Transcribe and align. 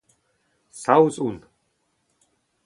Saoz 0.81 1.15
on. 1.27 1.37